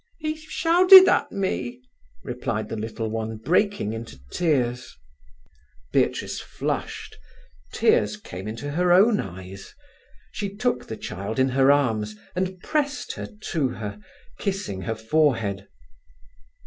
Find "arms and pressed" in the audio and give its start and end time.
11.71-13.11